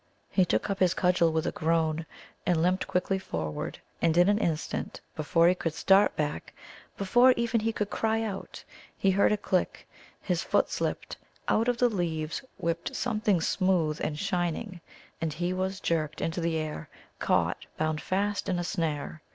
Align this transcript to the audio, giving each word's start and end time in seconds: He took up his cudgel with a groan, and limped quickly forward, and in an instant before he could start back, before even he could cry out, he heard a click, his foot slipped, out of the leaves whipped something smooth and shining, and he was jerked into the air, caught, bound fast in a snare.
He 0.31 0.45
took 0.45 0.67
up 0.71 0.79
his 0.79 0.95
cudgel 0.95 1.31
with 1.31 1.45
a 1.45 1.51
groan, 1.51 2.07
and 2.43 2.59
limped 2.59 2.87
quickly 2.87 3.19
forward, 3.19 3.77
and 4.01 4.17
in 4.17 4.29
an 4.29 4.39
instant 4.39 4.99
before 5.15 5.47
he 5.47 5.53
could 5.53 5.75
start 5.75 6.15
back, 6.15 6.55
before 6.97 7.33
even 7.33 7.59
he 7.59 7.71
could 7.71 7.91
cry 7.91 8.23
out, 8.23 8.63
he 8.97 9.11
heard 9.11 9.31
a 9.31 9.37
click, 9.37 9.87
his 10.19 10.41
foot 10.41 10.71
slipped, 10.71 11.17
out 11.47 11.67
of 11.67 11.77
the 11.77 11.87
leaves 11.87 12.41
whipped 12.57 12.95
something 12.95 13.41
smooth 13.41 14.01
and 14.03 14.17
shining, 14.17 14.81
and 15.21 15.33
he 15.33 15.53
was 15.53 15.79
jerked 15.79 16.19
into 16.19 16.41
the 16.41 16.57
air, 16.57 16.89
caught, 17.19 17.67
bound 17.77 18.01
fast 18.01 18.49
in 18.49 18.57
a 18.57 18.63
snare. 18.63 19.21